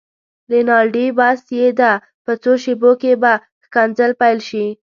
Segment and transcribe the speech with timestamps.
[0.51, 1.91] رینالډي: بس یې ده،
[2.23, 3.33] په څو شېبو کې به
[3.65, 4.65] ښکنځل پيل شي.